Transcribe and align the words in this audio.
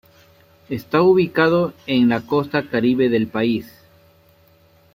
Está 0.67 1.03
ubicado 1.03 1.73
en 1.85 2.09
la 2.09 2.21
costa 2.21 2.67
Caribe 2.67 3.07
del 3.07 3.27
país. 3.27 3.71